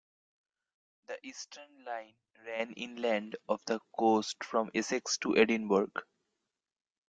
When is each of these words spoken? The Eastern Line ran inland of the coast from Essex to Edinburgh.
The 1.05 1.19
Eastern 1.23 1.85
Line 1.85 2.15
ran 2.43 2.71
inland 2.73 3.35
of 3.47 3.61
the 3.67 3.79
coast 3.99 4.43
from 4.43 4.71
Essex 4.73 5.19
to 5.19 5.37
Edinburgh. 5.37 5.91